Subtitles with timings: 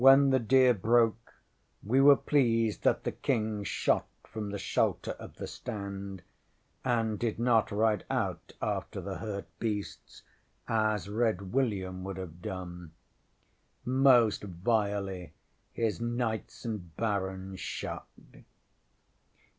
[0.01, 1.33] ŌĆśWhen the deer broke,
[1.83, 6.23] we were pleased that the King shot from the shelter of the stand,
[6.83, 10.23] and did not ride out after the hurt beasts
[10.67, 12.93] as Red William would have done.
[13.85, 15.33] Most vilely
[15.71, 18.07] his knights and barons shot!